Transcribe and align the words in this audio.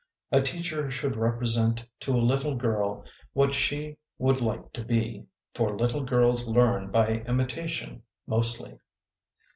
A 0.31 0.41
teacher 0.41 0.89
should 0.89 1.15
represent 1.15 1.85
to 1.99 2.13
a 2.15 2.17
little 2.25 2.55
girl 2.55 3.05
what 3.33 3.53
she 3.53 3.97
would 4.17 4.41
like 4.41 4.73
to 4.73 4.83
be, 4.83 5.27
for 5.53 5.69
little 5.77 6.01
girls 6.03 6.47
learn 6.47 6.89
by 6.89 7.23
imitation 7.27 8.01
mostly. 8.25 8.79